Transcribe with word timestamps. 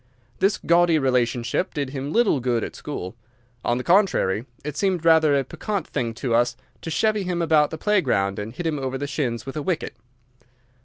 This 0.39 0.57
gaudy 0.57 0.97
relationship 0.97 1.75
did 1.75 1.91
him 1.91 2.11
little 2.11 2.39
good 2.39 2.63
at 2.63 2.75
school. 2.75 3.15
On 3.63 3.77
the 3.77 3.83
contrary, 3.83 4.47
it 4.63 4.75
seemed 4.75 5.05
rather 5.05 5.37
a 5.37 5.43
piquant 5.43 5.85
thing 5.85 6.15
to 6.15 6.33
us 6.33 6.57
to 6.81 6.89
chevy 6.89 7.21
him 7.21 7.39
about 7.39 7.69
the 7.69 7.77
playground 7.77 8.39
and 8.39 8.51
hit 8.51 8.65
him 8.65 8.79
over 8.79 8.97
the 8.97 9.05
shins 9.05 9.45
with 9.45 9.55
a 9.55 9.61
wicket. 9.61 9.93